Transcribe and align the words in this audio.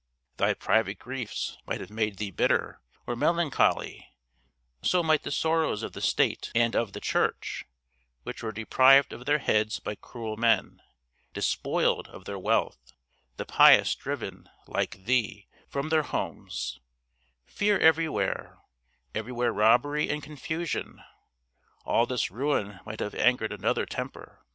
Thy 0.37 0.55
private 0.55 0.97
griefs 0.97 1.59
might 1.67 1.79
have 1.79 1.91
made 1.91 2.17
thee 2.17 2.31
bitter, 2.31 2.81
or 3.05 3.15
melancholy, 3.15 4.15
so 4.81 5.03
might 5.03 5.21
the 5.21 5.29
sorrows 5.31 5.83
of 5.83 5.93
the 5.93 6.01
State 6.01 6.51
and 6.55 6.75
of 6.75 6.93
the 6.93 6.99
Church, 6.99 7.65
which 8.23 8.41
were 8.41 8.51
deprived 8.51 9.13
of 9.13 9.27
their 9.27 9.37
heads 9.37 9.79
by 9.79 9.93
cruel 9.93 10.37
men, 10.37 10.81
despoiled 11.33 12.07
of 12.07 12.25
their 12.25 12.39
wealth, 12.39 12.93
the 13.37 13.45
pious 13.45 13.93
driven, 13.93 14.49
like 14.65 15.05
thee, 15.05 15.47
from 15.69 15.89
their 15.89 16.01
homes; 16.01 16.79
fear 17.45 17.77
everywhere, 17.77 18.57
everywhere 19.13 19.53
robbery 19.53 20.09
and 20.09 20.23
confusion: 20.23 21.03
all 21.85 22.07
this 22.07 22.31
ruin 22.31 22.79
might 22.87 23.01
have 23.01 23.13
angered 23.13 23.53
another 23.53 23.85
temper. 23.85 24.43